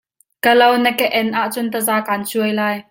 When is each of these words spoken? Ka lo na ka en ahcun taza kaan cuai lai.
Ka 0.43 0.51
lo 0.59 0.67
na 0.83 0.91
ka 0.99 1.07
en 1.19 1.29
ahcun 1.41 1.67
taza 1.73 1.95
kaan 2.07 2.21
cuai 2.29 2.51
lai. 2.59 2.77